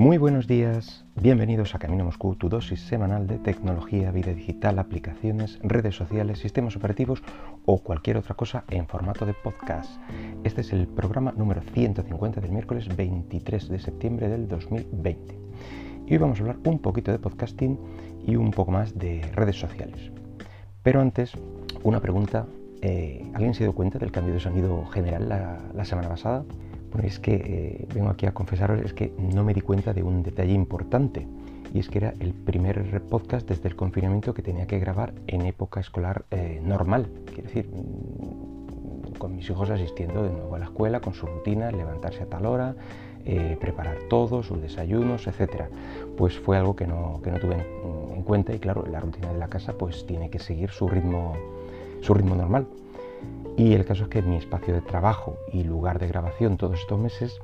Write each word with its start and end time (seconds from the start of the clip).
Muy 0.00 0.16
buenos 0.16 0.46
días, 0.46 1.04
bienvenidos 1.14 1.74
a 1.74 1.78
Camino 1.78 2.06
Moscú, 2.06 2.34
tu 2.34 2.48
dosis 2.48 2.80
semanal 2.80 3.26
de 3.26 3.36
tecnología, 3.38 4.10
vida 4.10 4.32
digital, 4.32 4.78
aplicaciones, 4.78 5.58
redes 5.62 5.94
sociales, 5.94 6.38
sistemas 6.38 6.74
operativos 6.74 7.22
o 7.66 7.82
cualquier 7.82 8.16
otra 8.16 8.34
cosa 8.34 8.64
en 8.70 8.86
formato 8.86 9.26
de 9.26 9.34
podcast. 9.34 10.00
Este 10.42 10.62
es 10.62 10.72
el 10.72 10.88
programa 10.88 11.32
número 11.32 11.60
150 11.60 12.40
del 12.40 12.50
miércoles 12.50 12.88
23 12.96 13.68
de 13.68 13.78
septiembre 13.78 14.30
del 14.30 14.48
2020. 14.48 15.38
Y 16.06 16.12
hoy 16.14 16.18
vamos 16.18 16.38
a 16.38 16.44
hablar 16.44 16.58
un 16.64 16.78
poquito 16.78 17.12
de 17.12 17.18
podcasting 17.18 17.78
y 18.26 18.36
un 18.36 18.52
poco 18.52 18.70
más 18.70 18.98
de 18.98 19.20
redes 19.34 19.60
sociales. 19.60 20.12
Pero 20.82 21.02
antes, 21.02 21.34
una 21.82 22.00
pregunta. 22.00 22.46
Eh, 22.80 23.30
¿Alguien 23.34 23.52
se 23.52 23.64
dio 23.64 23.74
cuenta 23.74 23.98
del 23.98 24.12
cambio 24.12 24.32
de 24.32 24.40
sonido 24.40 24.86
general 24.86 25.28
la 25.74 25.84
semana 25.84 26.08
pasada? 26.08 26.42
Bueno, 26.92 27.06
es 27.06 27.18
que 27.18 27.34
eh, 27.34 27.88
vengo 27.94 28.10
aquí 28.10 28.26
a 28.26 28.32
confesaros, 28.32 28.80
es 28.82 28.92
que 28.92 29.12
no 29.18 29.44
me 29.44 29.54
di 29.54 29.60
cuenta 29.60 29.92
de 29.92 30.02
un 30.02 30.22
detalle 30.22 30.52
importante. 30.52 31.26
Y 31.72 31.78
es 31.78 31.88
que 31.88 31.98
era 31.98 32.14
el 32.18 32.34
primer 32.34 33.00
podcast 33.02 33.48
desde 33.48 33.68
el 33.68 33.76
confinamiento 33.76 34.34
que 34.34 34.42
tenía 34.42 34.66
que 34.66 34.78
grabar 34.80 35.12
en 35.28 35.42
época 35.42 35.78
escolar 35.78 36.24
eh, 36.32 36.60
normal. 36.64 37.08
Quiero 37.26 37.44
decir, 37.44 37.68
mm, 37.68 39.18
con 39.18 39.36
mis 39.36 39.48
hijos 39.48 39.70
asistiendo 39.70 40.24
de 40.24 40.30
nuevo 40.30 40.56
a 40.56 40.58
la 40.58 40.64
escuela, 40.64 41.00
con 41.00 41.14
su 41.14 41.26
rutina, 41.26 41.70
levantarse 41.70 42.24
a 42.24 42.26
tal 42.26 42.46
hora, 42.46 42.74
eh, 43.24 43.56
preparar 43.60 43.98
todo, 44.08 44.42
sus 44.42 44.60
desayunos, 44.60 45.28
etc. 45.28 45.66
Pues 46.16 46.38
fue 46.38 46.56
algo 46.56 46.74
que 46.74 46.88
no, 46.88 47.20
que 47.22 47.30
no 47.30 47.38
tuve 47.38 47.54
en, 47.54 48.16
en, 48.16 48.22
cuenta 48.22 48.52
y 48.52 48.58
claro, 48.58 48.84
la 48.90 48.98
rutina 48.98 49.32
de 49.32 49.38
la 49.38 49.48
casa 49.48 49.74
pues 49.74 50.06
tiene 50.06 50.28
que 50.28 50.40
seguir 50.40 50.70
su 50.70 50.88
ritmo, 50.88 51.34
su 52.00 52.14
ritmo 52.14 52.34
normal. 52.34 52.66
Y 53.56 53.74
el 53.74 53.84
caso 53.84 54.04
es 54.04 54.08
que 54.08 54.22
mi 54.22 54.36
espacio 54.36 54.74
de 54.74 54.80
trabajo 54.80 55.36
y 55.52 55.64
lugar 55.64 55.98
de 55.98 56.08
grabación 56.08 56.56
todos 56.56 56.80
estos 56.80 56.98
meses, 56.98 57.38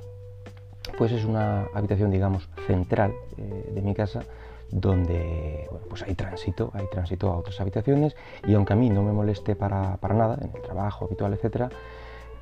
pues 0.96 1.12
es 1.12 1.24
una 1.24 1.66
habitación, 1.74 2.10
digamos, 2.10 2.48
central 2.66 3.12
eh, 3.36 3.72
de 3.74 3.82
mi 3.82 3.94
casa 3.94 4.22
donde 4.70 5.68
pues 5.88 6.02
hay 6.02 6.14
tránsito, 6.14 6.70
hay 6.74 6.86
tránsito 6.90 7.30
a 7.30 7.36
otras 7.36 7.60
habitaciones 7.60 8.16
y 8.46 8.54
aunque 8.54 8.72
a 8.72 8.76
mí 8.76 8.90
no 8.90 9.02
me 9.02 9.12
moleste 9.12 9.54
para, 9.54 9.98
nada, 10.02 10.38
en 10.40 10.50
el 10.54 10.62
trabajo 10.62 11.04
habitual, 11.04 11.34
etcétera, 11.34 11.70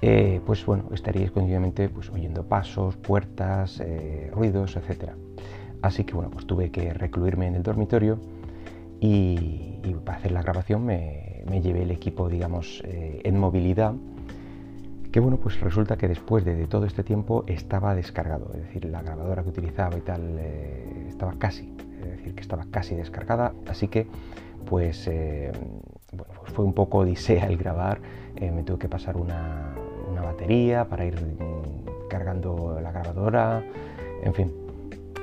eh, 0.01 0.41
pues 0.45 0.65
bueno, 0.65 0.85
estaríais 0.93 1.31
continuamente 1.31 1.89
pues, 1.89 2.11
oyendo 2.11 2.45
pasos, 2.45 2.97
puertas, 2.97 3.81
eh, 3.81 4.31
ruidos, 4.33 4.77
etcétera. 4.77 5.15
Así 5.83 6.05
que 6.05 6.15
bueno, 6.15 6.31
pues 6.31 6.47
tuve 6.47 6.71
que 6.71 6.95
recluirme 6.95 7.47
en 7.47 7.57
el 7.57 7.63
dormitorio 7.63 8.19
y, 9.01 9.81
y 9.83 9.95
para 10.05 10.19
hacer 10.19 10.33
la 10.33 10.43
grabación 10.43 10.85
me, 10.85 11.34
me 11.49 11.61
llevé 11.61 11.83
el 11.83 11.91
equipo, 11.91 12.29
digamos, 12.29 12.83
eh, 12.85 13.21
en 13.25 13.39
movilidad, 13.39 13.95
que 15.13 15.21
bueno, 15.21 15.37
pues 15.37 15.61
resulta 15.61 15.97
que 15.97 16.09
después 16.09 16.45
de, 16.45 16.67
todo 16.67 16.87
este 16.87 17.05
tiempo 17.05 17.45
estaba 17.47 17.95
descargado, 17.95 18.51
es 18.55 18.63
decir, 18.63 18.85
la 18.87 19.03
grabadora 19.03 19.43
que 19.43 19.51
utilizaba 19.51 19.97
y 19.97 20.01
tal 20.01 20.37
eh, 20.39 21.07
estaba 21.09 21.35
casi, 21.39 21.73
es 22.03 22.11
decir, 22.17 22.35
que 22.35 22.41
estaba 22.41 22.67
casi 22.71 22.95
descargada, 22.95 23.53
así 23.69 23.89
que 23.89 24.07
pues, 24.67 25.07
eh, 25.07 25.53
pues 26.11 26.53
fue 26.53 26.65
un 26.65 26.73
poco 26.73 26.99
odisea 26.99 27.47
el 27.47 27.57
grabar, 27.57 28.01
me 28.41 28.63
tuve 28.65 28.79
que 28.79 28.89
pasar 28.89 29.17
una, 29.17 29.75
batería 30.23 30.89
para 30.89 31.05
ir 31.05 31.17
cargando 32.09 32.81
la 32.83 32.91
grabadora, 32.91 33.63
en 34.23 34.33
fin, 34.33 34.53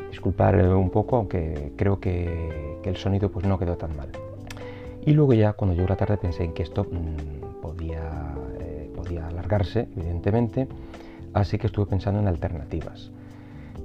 disculpar 0.09 0.55
un 0.55 0.89
poco, 0.89 1.17
aunque 1.17 1.73
creo 1.75 1.99
que, 1.99 2.77
que 2.83 2.89
el 2.89 2.97
sonido 2.97 3.31
pues 3.31 3.45
no 3.45 3.57
quedó 3.57 3.77
tan 3.77 3.95
mal. 3.97 4.20
Y 5.05 5.13
luego 5.13 5.33
ya 5.33 5.53
cuando 5.53 5.75
llegó 5.75 5.87
la 5.87 5.95
tarde 5.95 6.17
pensé 6.17 6.43
en 6.43 6.53
que 6.53 6.63
esto 6.63 6.83
mm, 6.83 7.61
podía, 7.61 8.35
eh, 8.59 8.91
podía 8.95 9.27
alargarse, 9.27 9.87
evidentemente, 9.95 10.67
así 11.33 11.57
que 11.57 11.67
estuve 11.67 11.87
pensando 11.87 12.19
en 12.19 12.27
alternativas. 12.27 13.11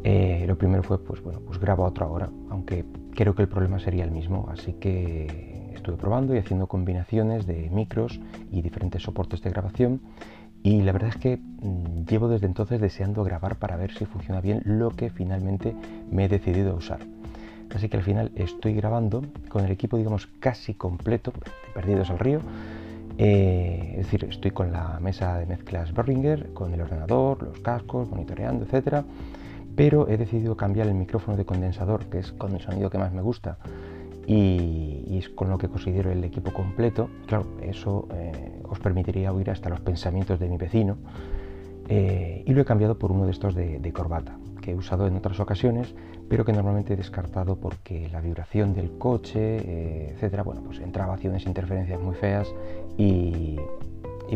Eh, 0.05 0.45
lo 0.47 0.57
primero 0.57 0.83
fue, 0.83 0.99
pues 0.99 1.23
bueno, 1.23 1.41
pues 1.41 1.59
grabo 1.59 1.85
a 1.85 1.89
otra 1.89 2.07
hora, 2.07 2.29
aunque 2.51 2.85
creo 3.15 3.35
que 3.35 3.43
el 3.43 3.49
problema 3.49 3.79
sería 3.79 4.05
el 4.05 4.11
mismo, 4.11 4.49
así 4.51 4.75
que 4.75 5.73
estuve 5.75 5.97
probando 5.97 6.35
y 6.35 6.39
haciendo 6.39 6.67
combinaciones 6.67 7.47
de 7.47 7.71
micros 7.71 8.21
y 8.53 8.63
diferentes 8.63 9.03
soportes 9.03 9.43
de 9.43 9.51
grabación 9.51 10.01
y 10.63 10.83
la 10.83 10.93
verdad 10.93 11.11
es 11.11 11.17
que 11.17 11.37
mm, 11.37 12.07
llevo 12.09 12.29
desde 12.29 12.47
entonces 12.47 12.81
deseando 12.81 13.23
grabar 13.23 13.57
para 13.57 13.77
ver 13.77 13.93
si 13.93 14.05
funciona 14.05 14.41
bien 14.41 14.63
lo 14.65 14.91
que 14.91 15.11
finalmente 15.11 15.75
me 16.11 16.25
he 16.25 16.29
decidido 16.29 16.73
a 16.73 16.75
usar. 16.75 16.99
Así 17.75 17.89
que 17.89 17.97
al 17.97 18.03
final 18.03 18.33
estoy 18.37 18.75
grabando 18.75 19.23
con 19.49 19.65
el 19.65 19.71
equipo, 19.71 19.97
digamos, 19.97 20.29
casi 20.41 20.75
completo, 20.75 21.33
perdidos 21.75 22.11
al 22.11 22.19
río. 22.19 22.41
Eh, 23.19 23.97
es 23.99 24.05
decir, 24.05 24.25
estoy 24.25 24.51
con 24.51 24.73
la 24.73 24.99
mesa 25.01 25.39
de 25.39 25.47
mezclas 25.47 25.93
Behringer, 25.93 26.53
con 26.53 26.73
el 26.73 26.81
ordenador, 26.81 27.43
los 27.43 27.59
cascos, 27.61 28.09
monitoreando, 28.09 28.65
etcétera. 28.65 29.05
Pero 29.75 30.09
he 30.09 30.17
decidido 30.17 30.57
cambiar 30.57 30.87
el 30.87 30.95
micrófono 30.95 31.37
de 31.37 31.45
condensador, 31.45 32.07
que 32.07 32.19
es 32.19 32.33
con 32.33 32.55
el 32.55 32.61
sonido 32.61 32.89
que 32.89 32.99
más 32.99 33.13
me 33.13 33.21
gusta, 33.21 33.59
y, 34.27 35.19
es 35.19 35.29
con 35.29 35.51
lo 35.51 35.59
que 35.59 35.69
considero 35.69 36.11
el 36.11 36.25
equipo 36.25 36.53
completo. 36.53 37.11
Claro, 37.27 37.47
eso 37.63 38.09
eh, 38.15 38.61
os 38.69 38.79
permitiría 38.79 39.33
oír 39.33 39.51
hasta 39.51 39.69
los 39.69 39.81
pensamientos 39.81 40.39
de 40.39 40.49
mi 40.49 40.57
vecino. 40.57 40.97
Eh, 41.89 42.43
y 42.47 42.53
lo 42.53 42.63
he 42.63 42.65
cambiado 42.65 42.99
por 42.99 43.13
uno 43.13 43.27
de 43.27 43.31
estos 43.31 43.55
de 43.55 43.93
corbata 43.93 44.37
he 44.67 44.75
usado 44.75 45.07
en 45.07 45.17
otras 45.17 45.39
ocasiones, 45.41 45.95
pero 46.29 46.45
que 46.45 46.53
normalmente 46.53 46.95
he 46.95 46.97
descartado 46.97 47.57
porque 47.57 48.09
la 48.11 48.21
vibración 48.21 48.75
del 48.75 48.99
coche, 48.99 49.59
eh, 49.59 50.13
etcétera, 50.15 50.43
bueno, 50.43 50.63
pues 50.65 50.81
entraba 50.81 51.15
hacia 51.15 51.31
unas 51.31 51.47
interferencias 51.47 52.01
muy 52.01 52.15
feas 52.15 52.53
y, 52.97 53.57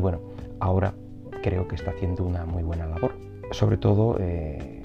bueno, 0.01 0.21
ahora 0.61 0.95
creo 1.43 1.67
que 1.67 1.75
está 1.75 1.91
haciendo 1.91 2.25
una 2.25 2.45
muy 2.45 2.63
buena 2.63 2.87
labor. 2.87 3.13
Sobre 3.53 3.79
todo 3.79 4.17
eh, 4.21 4.83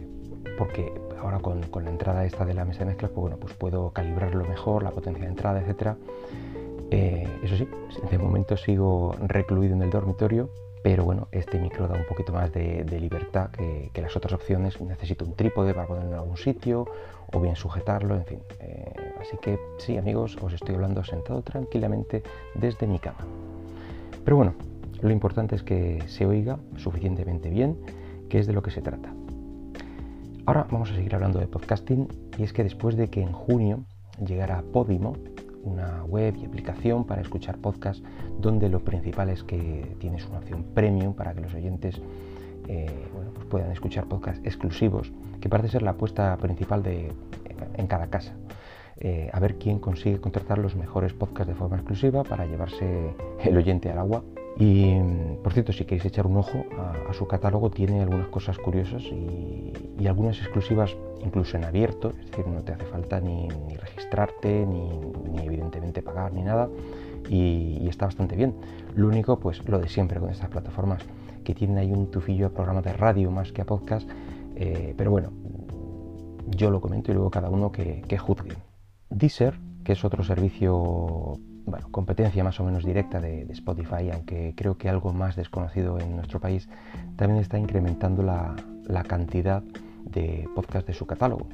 porque 0.58 0.92
ahora 1.22 1.40
con, 1.40 1.62
la 1.84 1.90
entrada 1.90 2.26
esta 2.26 2.46
de 2.46 2.54
la 2.54 2.66
mesa 2.66 2.80
de 2.80 2.86
mezclas, 2.86 3.12
pues 3.12 3.22
bueno, 3.22 3.38
pues 3.38 3.54
puedo 3.54 3.92
calibrarlo 3.92 4.46
mejor, 4.46 4.84
la 4.84 4.92
potencia 4.92 5.24
de 5.24 5.30
entrada, 5.30 5.62
etcétera. 5.62 5.98
Eh, 6.92 7.28
eso 7.44 7.58
sí, 7.58 7.68
de 8.10 8.18
momento 8.18 8.58
sigo 8.58 9.16
recluido 9.28 9.76
en 9.76 9.82
el 9.82 9.90
dormitorio, 9.90 10.50
pero 10.86 11.04
bueno, 11.04 11.30
este 11.32 11.58
micro 11.58 11.88
da 11.88 11.96
un 11.96 12.06
poquito 12.06 12.32
más 12.32 12.54
de, 12.54 12.86
libertad 13.00 13.50
que, 13.50 14.02
las 14.04 14.16
otras 14.16 14.34
opciones. 14.34 14.80
Necesito 14.80 15.26
un 15.26 15.34
trípode 15.34 15.74
para 15.74 15.88
ponerlo 15.88 16.12
en 16.12 16.16
algún 16.20 16.38
sitio 16.38 16.86
o 17.34 17.40
bien 17.40 17.56
sujetarlo, 17.56 18.14
en 18.14 18.24
fin. 18.24 18.40
Eh, 18.60 18.94
así 19.20 19.36
que 19.42 19.58
sí, 19.80 19.98
amigos, 19.98 20.38
os 20.44 20.54
estoy 20.54 20.76
hablando 20.76 21.04
sentado 21.04 21.42
tranquilamente 21.42 22.22
desde 22.54 22.86
mi 22.86 23.00
cama. 23.00 23.18
Pero 24.24 24.38
bueno, 24.38 24.54
lo 25.02 25.10
importante 25.10 25.56
es 25.56 25.64
que 25.64 26.04
se 26.06 26.28
oiga 26.28 26.60
suficientemente 26.78 27.50
bien, 27.50 27.80
que 28.30 28.38
es 28.38 28.46
de 28.46 28.54
lo 28.54 28.62
que 28.62 28.70
se 28.70 28.84
trata. 28.84 29.12
Ahora 30.46 30.68
vamos 30.70 30.92
a 30.92 30.94
seguir 30.94 31.16
hablando 31.16 31.40
de 31.40 31.48
podcasting 31.48 32.08
y 32.38 32.44
es 32.44 32.54
que 32.54 32.64
después 32.64 32.96
de 32.96 33.08
que 33.08 33.24
en 33.24 33.32
junio 33.32 33.80
llegara 34.24 34.62
Podimo, 34.72 35.16
una 35.66 36.04
web 36.06 36.36
y 36.38 36.46
aplicación 36.46 37.04
para 37.04 37.22
escuchar 37.22 37.58
podcasts 37.58 38.04
donde 38.40 38.70
lo 38.70 38.84
principal 38.84 39.30
es 39.30 39.44
que 39.44 39.96
tienes 40.00 40.26
una 40.28 40.38
opción 40.38 40.64
premium 40.74 41.14
para 41.14 41.34
que 41.34 41.42
los 41.42 41.54
oyentes 41.54 42.02
eh, 42.68 42.90
pues 43.36 43.46
puedan 43.48 43.72
escuchar 43.72 44.06
podcasts 44.06 44.42
exclusivos, 44.46 45.12
que 45.42 45.50
parece 45.50 45.70
ser 45.70 45.82
la 45.82 45.92
apuesta 45.92 46.36
principal 46.38 46.82
de, 46.82 47.12
en 47.76 47.88
cada 47.88 48.08
casa. 48.08 48.34
Eh, 48.98 49.30
a 49.34 49.40
ver 49.40 49.58
quién 49.58 49.80
consigue 49.80 50.22
contratar 50.22 50.58
los 50.58 50.76
mejores 50.76 51.14
podcasts 51.14 51.48
de 51.48 51.56
forma 51.56 51.76
exclusiva 51.76 52.24
para 52.24 52.46
llevarse 52.46 53.14
el 53.44 53.58
oyente 53.58 53.92
al 53.92 54.00
agua 54.00 54.24
y 54.58 55.00
por 55.44 55.52
cierto, 55.54 55.74
si 55.74 55.84
queréis 55.84 56.06
echar 56.06 56.28
un 56.28 56.38
ojo 56.38 56.66
a, 56.78 57.14
su 57.14 57.28
catálogo, 57.28 57.70
tiene 57.70 58.02
algunas 58.02 58.28
cosas 58.28 58.58
curiosas 58.58 59.04
y, 59.04 59.74
algunas 60.08 60.40
exclusivas 60.40 60.96
incluso 61.24 61.58
en 61.58 61.64
abierto, 61.64 62.12
es 62.12 62.30
decir, 62.30 62.46
no 62.46 62.62
te 62.62 62.74
hace 62.74 62.86
falta 62.86 63.20
ni, 63.20 63.48
registrarte, 63.76 64.68
ni, 64.68 64.90
evidentemente 65.44 66.04
pagar, 66.04 66.32
ni 66.32 66.44
nada, 66.44 66.70
y, 67.28 67.88
está 67.90 68.06
bastante 68.06 68.36
bien. 68.36 68.56
Lo 68.96 69.08
único, 69.08 69.40
pues 69.40 69.68
lo 69.68 69.80
de 69.80 69.90
siempre 69.90 70.20
con 70.20 70.30
estas 70.30 70.50
plataformas, 70.50 71.04
que 71.44 71.56
tienen 71.56 71.80
ahí 71.80 71.92
un 71.92 72.12
tufillo 72.12 72.48
a 72.48 72.50
programa 72.50 72.82
de 72.82 72.94
radio 72.94 73.32
más 73.32 73.52
que 73.52 73.62
a 73.62 73.66
podcast, 73.66 74.08
eh, 74.56 74.94
pero 74.96 75.12
bueno, 75.12 75.32
yo 76.48 76.70
lo 76.70 76.80
comento 76.80 77.12
y 77.12 77.16
luego 77.16 77.32
cada 77.32 77.50
uno 77.50 77.72
que, 77.72 78.04
que 78.08 78.18
juzgue. 78.18 78.56
Deezer, 79.10 79.60
que 79.84 79.94
es 79.94 80.06
otro 80.06 80.24
servicio 80.24 81.34
bueno, 81.66 81.88
competencia 81.92 82.44
más 82.44 82.60
o 82.60 82.64
menos 82.64 82.86
directa 82.86 83.20
de, 83.20 83.44
Spotify, 83.52 84.12
aunque 84.14 84.54
creo 84.56 84.78
que 84.78 84.90
algo 84.90 85.14
más 85.14 85.36
desconocido 85.36 86.00
en 86.00 86.16
nuestro 86.16 86.40
país, 86.40 86.70
también 87.16 87.42
está 87.42 87.58
incrementando 87.58 88.24
la, 88.24 88.56
cantidad 89.04 89.64
de 90.04 90.48
podcasts 90.56 90.88
de 90.88 90.94
su 90.94 91.06
catálogo, 91.06 91.48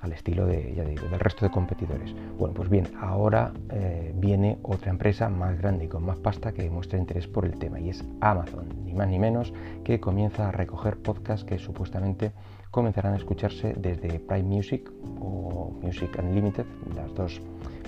al 0.00 0.12
estilo 0.12 0.46
de, 0.46 0.72
del 0.74 1.20
resto 1.20 1.44
de 1.44 1.50
competidores. 1.50 2.14
Bueno, 2.38 2.54
pues 2.54 2.68
bien, 2.68 2.88
ahora 3.00 3.52
eh, 3.70 4.12
viene 4.16 4.58
otra 4.62 4.90
empresa 4.90 5.28
más 5.28 5.58
grande 5.58 5.84
y 5.84 5.88
con 5.88 6.04
más 6.04 6.18
pasta 6.18 6.52
que 6.52 6.68
muestra 6.70 6.98
interés 6.98 7.26
por 7.28 7.44
el 7.44 7.58
tema, 7.58 7.80
y 7.80 7.90
es 7.90 8.04
Amazon, 8.20 8.66
ni 8.84 8.94
más 8.94 9.08
ni 9.08 9.18
menos, 9.18 9.52
que 9.84 10.00
comienza 10.00 10.48
a 10.48 10.52
recoger 10.52 10.96
podcasts 10.96 11.44
que 11.44 11.58
supuestamente 11.58 12.32
comenzarán 12.70 13.12
a 13.12 13.16
escucharse 13.16 13.74
desde 13.74 14.18
Prime 14.18 14.48
Music 14.48 14.90
o 15.20 15.78
Music 15.82 16.18
Unlimited, 16.18 16.64
las 16.96 17.14
dos 17.14 17.40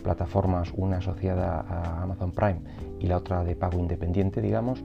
plataformas, 0.05 0.73
una 0.77 0.99
asociada 0.99 1.61
a 1.69 2.03
Amazon 2.03 2.31
Prime 2.31 2.61
y 3.01 3.09
la 3.09 3.17
otra 3.17 3.43
de 3.43 3.57
pago 3.57 3.81
independiente, 3.81 4.41
digamos. 4.41 4.85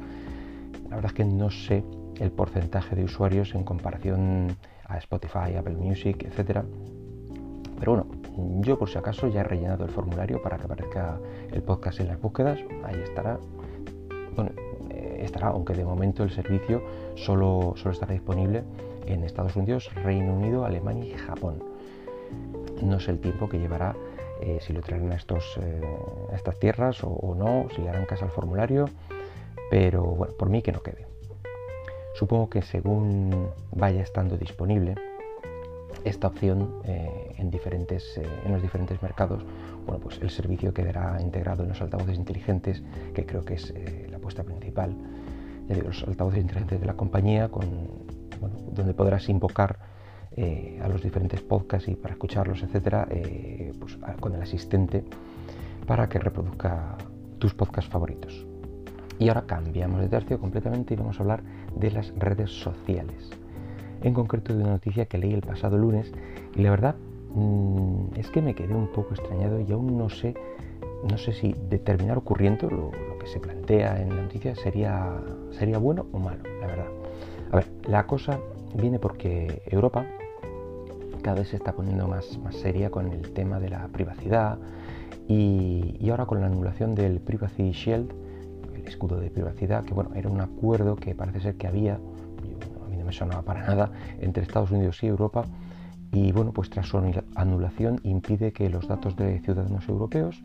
La 0.90 0.96
verdad 0.96 1.12
es 1.12 1.14
que 1.14 1.26
no 1.26 1.52
sé 1.52 1.84
el 2.20 2.32
porcentaje 2.32 2.96
de 2.96 3.04
usuarios 3.04 3.54
en 3.54 3.64
comparación 3.64 4.58
a 4.86 4.98
Spotify, 4.98 5.56
Apple 5.58 5.76
Music, 5.76 6.24
etc. 6.24 6.64
Pero 7.80 7.94
bueno, 7.94 8.08
yo 8.62 8.80
por 8.80 8.90
si 8.90 8.98
acaso 8.98 9.28
ya 9.28 9.42
he 9.42 9.44
rellenado 9.44 9.86
el 9.86 9.92
formulario 9.92 10.42
para 10.42 10.58
que 10.58 10.66
aparezca 10.66 11.20
el 11.52 11.62
podcast 11.62 12.00
en 12.00 12.08
las 12.08 12.20
búsquedas. 12.20 12.60
Ahí 12.84 13.00
estará. 13.02 13.38
Bueno, 14.36 14.52
eh, 14.90 15.22
estará, 15.24 15.50
aunque 15.50 15.74
de 15.74 15.86
momento 15.86 16.24
el 16.24 16.32
servicio 16.32 16.82
solo, 17.16 17.74
solo 17.76 17.94
estará 17.94 18.14
disponible 18.14 18.64
en 19.06 19.24
Estados 19.24 19.56
Unidos, 19.56 19.92
Reino 20.04 20.34
Unido, 20.34 20.66
Alemania 20.66 21.06
y 21.06 21.18
Japón. 21.18 21.64
No 22.82 23.00
sé 23.00 23.12
el 23.12 23.20
tiempo 23.20 23.48
que 23.50 23.60
llevará 23.60 23.96
eh, 24.42 24.60
si 24.62 24.74
lo 24.74 24.82
traerán 24.82 25.12
a, 25.12 25.16
estos, 25.16 25.58
eh, 25.62 25.82
estas 26.34 26.58
tierras 26.60 27.00
o, 27.04 27.36
no, 27.36 27.68
si 27.76 27.88
harán 27.88 28.06
caso 28.06 28.26
al 28.26 28.32
formulario, 28.32 28.90
pero 29.70 30.04
bueno, 30.04 30.34
por 30.38 30.50
mí 30.50 30.62
que 30.62 30.72
no 30.72 30.82
quede. 30.82 31.08
Supongo 32.16 32.50
que 32.50 32.62
según 32.62 33.50
vaya 33.72 34.02
estando 34.02 34.38
disponible 34.38 34.96
esta 36.04 36.28
opción 36.28 36.82
eh, 36.86 37.36
en, 37.38 37.50
diferentes, 37.50 38.18
en 38.18 38.52
los 38.52 38.62
diferentes 38.62 39.02
mercados, 39.02 39.44
bueno, 39.86 40.00
pues 40.02 40.20
el 40.22 40.30
servicio 40.30 40.74
quedará 40.74 41.22
integrado 41.22 41.64
en 41.64 41.70
los 41.70 41.82
altavoces 41.82 42.18
inteligentes, 42.18 42.84
que 43.14 43.26
creo 43.26 43.44
que 43.44 43.56
es 43.56 43.74
la 44.10 44.18
apuesta 44.18 44.44
principal, 44.44 44.96
de 45.68 45.82
los 45.82 46.04
altavoces 46.04 46.42
inteligentes 46.42 46.80
de 46.80 46.86
la 46.86 46.94
compañía, 46.94 47.50
con, 47.50 47.66
donde 48.74 48.94
podrás 48.94 49.30
invocar 49.30 49.78
eh, 50.38 50.80
a 50.84 50.88
los 50.88 51.02
diferentes 51.02 51.42
podcasts 51.42 51.90
y 51.90 51.96
para 51.96 52.14
escucharlos, 52.14 52.62
etcétera, 52.64 53.08
eh, 53.10 53.74
pues, 53.80 53.98
con 54.20 54.36
el 54.36 54.42
asistente 54.42 55.04
para 55.88 56.08
que 56.08 56.20
reproduzca 56.20 56.98
tus 57.40 57.54
podcasts 57.56 57.90
favoritos. 57.90 58.46
Y 59.18 59.28
ahora 59.28 59.44
cambiamos 59.48 60.00
de 60.02 60.08
tercio 60.08 60.40
completamente 60.40 60.94
y 60.94 60.98
vamos 60.98 61.20
a 61.20 61.24
hablar 61.24 61.44
de 61.76 61.92
las 61.92 62.14
redes 62.18 62.52
sociales. 62.52 63.32
En 64.04 64.14
concreto 64.14 64.56
de 64.56 64.64
una 64.64 64.74
noticia 64.74 65.08
que 65.08 65.18
leí 65.18 65.34
el 65.34 65.42
pasado 65.42 65.78
lunes 65.78 66.12
y 66.56 66.62
la 66.62 66.70
verdad 66.70 66.96
mm, 67.34 68.16
es 68.16 68.30
que 68.30 68.42
me 68.42 68.56
quedé 68.56 68.74
un 68.74 68.92
poco 68.92 69.16
extrañado 69.16 69.60
y 69.60 69.72
aún 69.72 69.98
no 69.98 70.10
sé, 70.10 70.36
no 71.10 71.18
sé 71.18 71.34
si 71.34 71.56
determinar 71.70 72.18
ocurriendo 72.18 72.70
lo, 72.70 72.92
lo, 72.92 73.18
que 73.20 73.28
se 73.28 73.40
plantea 73.40 74.02
en 74.02 74.16
la 74.16 74.22
noticia 74.22 74.56
sería, 74.56 75.12
sería 75.52 75.80
bueno 75.80 76.06
o 76.14 76.20
malo, 76.20 76.44
la 76.62 76.68
verdad. 76.68 76.88
A 77.52 77.56
ver, 77.58 77.68
la 77.88 78.06
cosa 78.06 78.40
viene 78.76 79.00
porque 79.00 79.62
Europa 79.66 80.06
cada 81.22 81.40
vez 81.40 81.50
se 81.50 81.58
está 81.58 81.74
poniendo 81.74 82.08
más, 82.08 82.38
más 82.40 82.56
seria 82.56 82.90
con 82.90 83.12
el 83.12 83.34
tema 83.34 83.60
de 83.60 83.70
la 83.70 83.88
privacidad 83.90 84.58
y, 85.28 86.10
ahora 86.10 86.26
con 86.26 86.40
la 86.42 86.48
anulación 86.48 86.96
del 86.96 87.20
Privacy 87.20 87.72
Shield, 87.72 88.12
el 88.74 88.88
escudo 88.88 89.20
de 89.20 89.30
privacidad, 89.30 89.84
que 89.84 89.94
bueno, 89.94 90.12
era 90.16 90.30
un 90.30 90.42
acuerdo 90.42 90.96
que 90.96 91.14
parece 91.14 91.42
ser 91.42 91.56
que 91.56 91.68
había, 91.68 91.96
a 91.96 92.90
mí 92.90 92.98
no 92.98 93.06
me 93.06 93.14
sonaba 93.14 93.44
para 93.44 93.68
nada, 93.68 93.92
entre 94.20 94.44
Estados 94.44 94.72
Unidos 94.72 95.04
y 95.04 95.08
Europa 95.08 95.46
y 96.12 96.32
bueno, 96.32 96.52
pues 96.52 96.70
tras 96.70 96.88
su 96.88 96.98
anulación 97.36 98.00
impide 98.04 98.52
que 98.52 98.70
los 98.70 98.88
datos 98.88 99.16
de 99.16 99.40
ciudadanos 99.42 99.88
europeos 99.88 100.44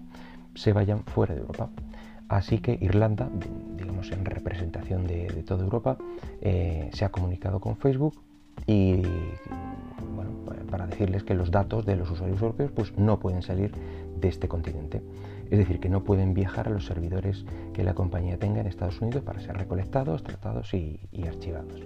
se 0.55 0.73
vayan 0.73 1.01
fuera 1.05 1.35
de 1.35 1.41
Europa. 1.41 1.71
Así 2.29 2.59
que 2.59 2.79
Irlanda, 2.81 3.29
digamos 3.77 4.11
en 4.11 4.25
representación 4.25 5.07
de, 5.07 5.27
toda 5.47 5.65
Europa, 5.65 5.99
eh, 6.41 6.91
se 6.93 7.05
ha 7.05 7.11
comunicado 7.11 7.61
con 7.61 7.77
Facebook 7.77 8.15
y 8.67 9.03
bueno, 10.15 10.31
para 10.71 10.87
decirles 10.87 11.23
que 11.23 11.35
los 11.35 11.51
datos 11.51 11.85
de 11.85 11.97
los 11.97 12.11
usuarios 12.11 12.41
europeos 12.41 12.71
pues, 12.75 12.97
no 12.97 13.19
pueden 13.19 13.43
salir 13.43 13.73
de 14.21 14.29
este 14.29 14.49
continente. 14.49 15.03
Es 15.51 15.59
decir, 15.59 15.79
que 15.81 15.89
no 15.89 16.03
pueden 16.05 16.35
viajar 16.35 16.69
a 16.69 16.71
los 16.71 16.87
servidores 16.87 17.45
que 17.73 17.85
la 17.85 17.95
compañía 17.95 18.39
tenga 18.39 18.61
en 18.61 18.67
Estados 18.67 19.01
Unidos 19.01 19.23
para 19.23 19.41
ser 19.41 19.57
recolectados, 19.57 20.23
tratados 20.23 20.73
y, 20.73 21.01
archivados. 21.27 21.83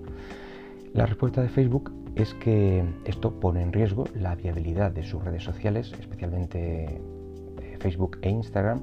La 0.95 1.07
respuesta 1.07 1.43
de 1.43 1.49
Facebook 1.49 1.93
es 2.15 2.35
que 2.35 2.85
esto 3.05 3.41
pone 3.41 3.63
en 3.63 3.73
riesgo 3.73 4.05
la 4.15 4.35
viabilidad 4.37 4.93
de 4.93 5.03
sus 5.03 5.23
redes 5.23 5.43
sociales, 5.43 5.93
especialmente 6.01 7.01
Facebook 7.79 8.19
e 8.23 8.31
Instagram, 8.31 8.81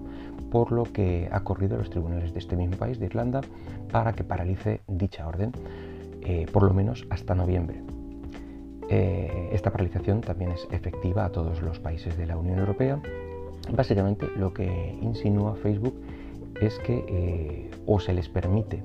por 0.51 0.71
lo 0.71 0.83
que 0.83 1.30
ha 1.31 1.42
corrido 1.42 1.75
a 1.75 1.80
los 1.80 1.89
tribunales 1.89 2.33
de 2.33 2.39
este 2.39 2.56
mismo 2.56 2.77
país, 2.77 3.00
de 3.00 3.06
Irlanda, 3.06 3.42
para 3.92 4.13
que 4.13 4.24
paralice 4.24 4.81
dicha 4.88 5.27
orden. 5.27 5.51
Eh, 6.27 6.47
por 6.51 6.63
lo 6.63 6.74
menos 6.74 7.06
hasta 7.12 7.36
noviembre. 7.36 7.83
Eh, 8.89 9.50
esta 9.53 9.71
paralización 9.71 10.21
también 10.21 10.51
es 10.51 10.68
efectiva 10.71 11.24
a 11.24 11.30
todos 11.30 11.62
los 11.62 11.80
países 11.80 12.18
de 12.18 12.25
la 12.25 12.36
Unión 12.36 12.57
Europea. 12.57 13.00
Básicamente 13.71 14.27
lo 14.36 14.51
que 14.51 14.97
insinúa 15.01 15.56
Facebook 15.56 15.94
es 16.59 16.80
que 16.80 17.06
eh, 17.07 17.71
o 17.86 18.00
se 18.00 18.13
les 18.13 18.27
permite 18.27 18.81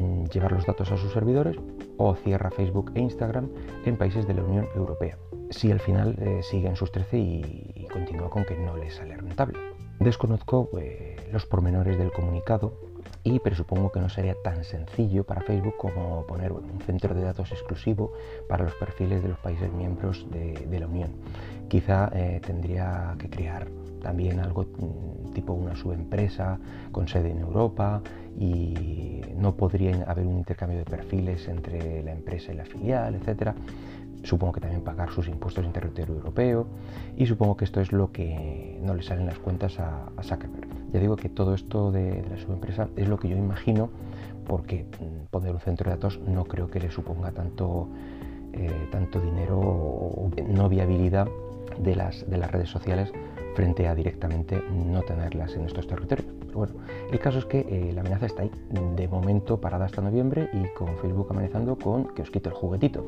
mm, 0.00 0.24
llevar 0.24 0.50
los 0.50 0.66
datos 0.66 0.90
a 0.90 0.96
sus 0.96 1.12
servidores 1.12 1.56
o 1.96 2.16
cierra 2.16 2.50
Facebook 2.50 2.90
e 2.96 3.02
Instagram 3.02 3.48
en 3.86 3.96
países 3.96 4.26
de 4.26 4.34
la 4.34 4.42
Unión 4.42 4.66
Europea. 4.74 5.16
Si 5.50 5.70
al 5.70 5.80
final 5.80 6.16
siguen 6.42 6.74
sus 6.74 6.90
13 6.90 7.18
y, 7.18 7.67
continúa 7.88 8.30
con 8.30 8.44
que 8.44 8.56
no 8.56 8.76
les 8.76 8.94
sale 8.94 9.16
rentable. 9.16 9.58
Desconozco 9.98 10.70
los 11.32 11.46
pormenores 11.46 11.98
del 11.98 12.12
comunicado 12.12 12.72
y 13.24 13.38
presupongo 13.40 13.90
que 13.90 14.00
no 14.00 14.08
sería 14.08 14.34
tan 14.42 14.64
sencillo 14.64 15.24
para 15.24 15.42
Facebook 15.42 15.76
como 15.76 16.24
poner 16.26 16.52
un 16.52 16.80
centro 16.86 17.14
de 17.14 17.22
datos 17.22 17.50
exclusivo 17.52 18.12
para 18.48 18.64
los 18.64 18.74
perfiles 18.74 19.22
de 19.22 19.28
los 19.28 19.38
países 19.38 19.72
miembros 19.72 20.26
de, 20.30 20.78
la 20.78 20.86
Unión. 20.86 21.10
Quizá 21.68 22.10
eh, 22.14 22.40
tendría 22.44 23.16
que 23.18 23.28
crear 23.28 23.68
también 24.02 24.38
algo 24.38 24.62
mm, 24.64 25.32
tipo 25.32 25.52
una 25.52 25.74
subempresa 25.74 26.58
con 26.92 27.08
sede 27.08 27.30
en 27.30 27.40
Europa 27.40 28.00
y 28.38 29.20
no 29.36 29.56
podría 29.56 30.04
haber 30.04 30.26
un 30.26 30.38
intercambio 30.38 30.78
de 30.78 30.84
perfiles 30.84 31.48
entre 31.48 32.02
la 32.04 32.12
empresa 32.12 32.52
y 32.52 32.56
la 32.56 32.64
filial, 32.64 33.14
etcétera. 33.16 33.54
Supongo 34.24 34.54
que 34.54 34.60
también 34.60 34.82
pagar 34.82 35.10
sus 35.10 35.28
impuestos 35.28 35.64
en 35.64 35.72
territorio 35.72 36.14
europeo 36.16 36.66
y 37.16 37.26
supongo 37.26 37.56
que 37.56 37.64
esto 37.64 37.80
es 37.80 37.92
lo 37.92 38.12
que 38.12 38.78
no 38.82 38.94
le 38.94 39.02
salen 39.02 39.26
las 39.26 39.38
cuentas 39.38 39.78
a, 39.78 40.08
a 40.16 40.22
Zuckerberg. 40.22 40.68
Ya 40.92 41.00
digo 41.00 41.16
que 41.16 41.28
todo 41.28 41.54
esto 41.54 41.92
de, 41.92 42.24
la 42.28 42.38
subempresa 42.38 42.88
es 42.96 43.08
lo 43.08 43.18
que 43.18 43.28
yo 43.28 43.36
imagino 43.36 43.90
porque 44.46 44.84
mm, 44.84 45.26
poner 45.30 45.54
un 45.54 45.60
centro 45.60 45.90
de 45.90 45.96
datos 45.96 46.18
no 46.26 46.44
creo 46.44 46.68
que 46.68 46.80
le 46.80 46.90
suponga 46.90 47.30
tanto, 47.32 47.88
eh, 48.52 48.88
tanto 48.90 49.20
dinero 49.20 49.58
o 49.58 50.30
no 50.48 50.68
viabilidad 50.68 51.28
de 51.78 51.94
las, 51.94 52.28
de 52.28 52.38
las 52.38 52.50
redes 52.50 52.70
sociales 52.70 53.12
frente 53.54 53.88
a 53.88 53.94
directamente 53.94 54.62
no 54.72 55.02
tenerlas 55.02 55.54
en 55.54 55.66
estos 55.66 55.86
territorios. 55.86 56.28
Pero 56.46 56.58
bueno, 56.58 56.74
el 57.10 57.18
caso 57.18 57.38
es 57.38 57.44
que 57.44 57.60
eh, 57.68 57.92
la 57.92 58.00
amenaza 58.00 58.26
está 58.26 58.42
ahí, 58.42 58.50
de 58.96 59.08
momento 59.08 59.60
parada 59.60 59.84
hasta 59.84 60.00
noviembre 60.00 60.48
y 60.52 60.72
con 60.74 60.96
Facebook 60.98 61.26
amenazando 61.30 61.76
con 61.76 62.14
que 62.14 62.22
os 62.22 62.30
quite 62.30 62.48
el 62.48 62.54
juguetito. 62.54 63.04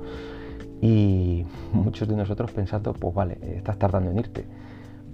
Y 0.80 1.44
muchos 1.72 2.08
de 2.08 2.16
nosotros 2.16 2.52
pensando, 2.52 2.92
pues 2.92 3.14
vale, 3.14 3.38
estás 3.42 3.78
tardando 3.78 4.10
en 4.10 4.18
irte. 4.18 4.46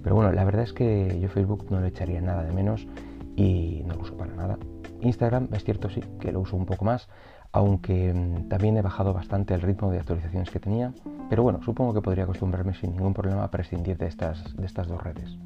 Pero 0.01 0.15
bueno, 0.15 0.31
la 0.31 0.43
verdad 0.45 0.63
es 0.63 0.73
que 0.73 1.19
yo 1.19 1.27
Facebook 1.29 1.65
no 1.69 1.81
le 1.81 1.87
echaría 1.87 2.21
nada 2.21 2.43
de 2.43 2.53
menos 2.53 2.87
y 3.35 3.83
no 3.85 3.95
lo 3.95 4.01
uso 4.01 4.15
para 4.15 4.33
nada. 4.33 4.57
Instagram 5.01 5.49
es 5.53 5.63
cierto 5.63 5.89
sí 5.89 6.01
que 6.19 6.31
lo 6.31 6.41
uso 6.41 6.55
un 6.55 6.65
poco 6.65 6.85
más, 6.85 7.07
aunque 7.51 8.13
mm, 8.13 8.49
también 8.49 8.77
he 8.77 8.81
bajado 8.81 9.13
bastante 9.13 9.53
el 9.53 9.61
ritmo 9.61 9.91
de 9.91 9.99
actualizaciones 9.99 10.49
que 10.49 10.59
tenía, 10.59 10.93
pero 11.29 11.43
bueno, 11.43 11.61
supongo 11.63 11.93
que 11.93 12.01
podría 12.01 12.23
acostumbrarme 12.23 12.73
sin 12.73 12.91
ningún 12.91 13.13
problema 13.13 13.43
a 13.43 13.51
prescindir 13.51 13.97
de 13.97 14.07
estas, 14.07 14.55
de 14.55 14.65
estas 14.65 14.87
dos 14.87 15.01
redes. 15.01 15.37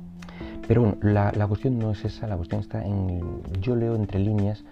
Pero 0.67 0.81
bueno, 0.81 0.97
la, 1.01 1.47
cuestión 1.47 1.79
no 1.79 1.91
es 1.91 2.05
esa, 2.05 2.27
la 2.27 2.37
cuestión 2.37 2.61
está 2.61 2.85
en, 2.85 3.41
yo 3.61 3.75
leo 3.75 3.95
entre 3.95 4.19
líneas 4.19 4.63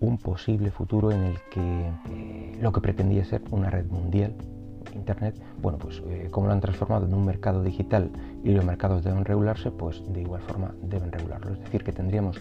un 0.00 0.18
posible 0.18 0.70
futuro 0.70 1.10
en 1.12 1.22
el 1.22 1.36
que 1.50 1.88
eh, 2.10 2.58
lo 2.60 2.72
que 2.72 2.80
pretendía 2.80 3.24
ser 3.24 3.42
una 3.50 3.70
red 3.70 3.86
mundial 3.86 4.34
Internet, 4.96 5.40
bueno, 5.62 5.78
pues 5.78 6.02
eh, 6.08 6.28
como 6.30 6.46
lo 6.46 6.52
han 6.52 6.60
transformado 6.60 7.06
en 7.06 7.14
un 7.14 7.24
mercado 7.24 7.62
digital 7.62 8.10
y 8.42 8.52
los 8.52 8.64
mercados 8.64 9.04
deben 9.04 9.24
regularse, 9.24 9.70
pues 9.70 10.02
de 10.12 10.20
igual 10.22 10.40
forma 10.42 10.74
deben 10.82 11.12
regularlo. 11.12 11.52
Es 11.52 11.60
decir, 11.60 11.84
que 11.84 11.92
tendríamos 11.92 12.40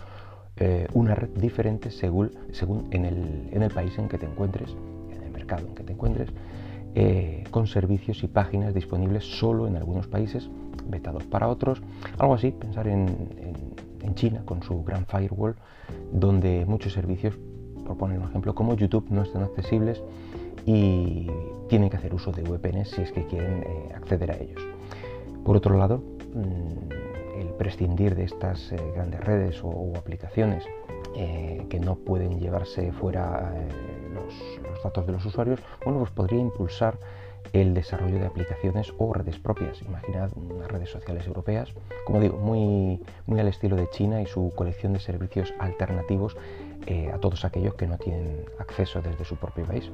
eh, 0.58 0.88
una 0.94 1.16
red 1.16 1.30
diferente 1.30 1.92
según, 1.92 2.32
según 2.52 2.88
en, 2.92 3.06
el, 3.06 3.50
en, 3.52 3.62
el, 3.62 3.72
país 3.72 3.98
en 3.98 4.08
que 4.08 4.18
te 4.18 4.26
encuentres, 4.26 4.76
en 5.14 5.24
el 5.24 5.32
mercado 5.32 5.68
en 5.68 5.76
que 5.76 5.84
te 5.84 5.94
encuentres, 5.94 6.30
eh, 6.96 7.44
con 7.52 7.68
servicios 7.68 8.24
y 8.24 8.28
páginas 8.28 8.74
disponibles 8.74 9.26
solo 9.26 9.68
en 9.68 9.76
algunos 9.76 10.08
países, 10.08 10.50
vetados 10.88 11.24
para 11.26 11.50
otros. 11.50 11.82
Algo 12.18 12.36
así, 12.36 12.52
pensar 12.52 12.88
en, 12.88 13.10
en, 13.38 13.76
en 14.02 14.16
China 14.16 14.44
con 14.46 14.64
su 14.64 14.84
gran 14.84 15.06
firewall, 15.06 15.56
donde 16.14 16.66
muchos 16.66 16.94
servicios, 16.94 17.38
por 17.86 17.98
poner 17.98 18.20
un 18.20 18.30
ejemplo, 18.30 18.56
como 18.56 18.76
YouTube 18.76 19.08
no 19.10 19.24
están 19.24 19.44
accesibles 19.44 20.02
y 20.66 21.30
tienen 21.68 21.90
que 21.90 21.98
hacer 21.98 22.14
uso 22.14 22.32
de 22.32 22.44
VPNs 22.44 22.90
si 22.90 23.02
es 23.02 23.12
que 23.12 23.26
quieren 23.26 23.64
eh, 23.64 23.94
acceder 23.96 24.32
a 24.32 24.36
ellos. 24.36 24.62
Por 25.44 25.58
otro 25.58 25.78
lado, 25.78 26.02
mm, 26.34 27.40
el 27.40 27.48
prescindir 27.58 28.16
de 28.16 28.24
estas 28.24 28.72
eh, 28.72 28.78
grandes 28.94 29.20
redes 29.22 29.62
o, 29.64 29.94
aplicaciones 29.98 30.64
eh, 31.16 31.66
que 31.70 31.80
no 31.80 31.96
pueden 31.96 32.40
llevarse 32.40 32.92
fuera 32.92 33.54
los, 34.14 34.84
datos 34.84 35.06
de 35.06 35.14
los 35.14 35.26
usuarios, 35.26 35.60
bueno, 35.84 36.00
pues 36.00 36.12
podría 36.12 36.40
impulsar 36.40 36.98
el 37.54 37.74
desarrollo 37.74 38.20
de 38.20 38.26
aplicaciones 38.26 38.94
o 38.98 39.14
redes 39.14 39.40
propias. 39.40 39.82
Imaginad 39.82 40.30
unas 40.36 40.70
redes 40.70 40.90
sociales 40.90 41.26
europeas, 41.26 41.74
como 42.06 42.20
digo, 42.20 42.38
muy, 42.38 43.02
al 43.40 43.48
estilo 43.48 43.76
de 43.76 43.90
China 43.92 44.22
y 44.22 44.26
su 44.26 44.52
colección 44.56 44.94
de 44.94 45.00
servicios 45.00 45.54
alternativos 45.60 46.36
a 47.12 47.18
todos 47.18 47.46
aquellos 47.46 47.74
que 47.76 47.88
no 47.88 47.98
tienen 47.98 48.46
acceso 48.60 49.02
desde 49.02 49.26
su 49.26 49.38
propio 49.38 49.66
país. 49.66 49.90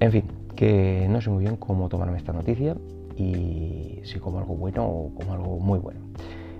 En 0.00 0.12
fin, 0.12 0.24
que 0.54 1.06
no 1.08 1.20
sé 1.20 1.30
muy 1.30 1.44
bien 1.44 1.56
cómo 1.56 1.88
tomarme 1.88 2.18
esta 2.18 2.32
noticia 2.32 2.76
y 3.16 4.00
si 4.04 4.18
como 4.18 4.38
algo 4.38 4.54
bueno 4.54 4.86
o 4.86 5.14
como 5.14 5.32
algo 5.32 5.58
muy 5.58 5.78
bueno. 5.78 6.00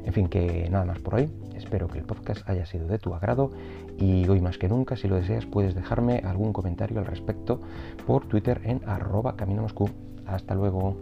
En 0.05 0.13
fin, 0.13 0.29
que 0.29 0.69
nada 0.71 0.85
más 0.85 1.01
por 1.01 1.17
hoy. 1.17 1.29
Espero 1.55 1.89
que 1.89 1.99
el 1.99 2.05
podcast 2.05 2.49
haya 2.49 2.65
sido 2.65 2.87
de 2.87 2.99
tu 2.99 3.15
agrado 3.15 3.51
y 3.99 4.29
hoy 4.29 4.41
más 4.41 4.57
que 4.57 4.69
nunca, 4.69 4.97
si 4.97 5.09
lo 5.09 5.17
deseas, 5.17 5.47
puedes 5.47 5.75
dejarme 5.75 6.19
algún 6.25 6.53
comentario 6.53 6.99
al 7.01 7.07
respecto 7.07 7.61
por 8.07 8.27
Twitter 8.27 8.61
en 8.65 8.81
arroba 8.87 9.37
camino 9.37 9.63
Moscú. 9.63 9.91
Hasta 10.27 10.55
luego. 10.55 10.97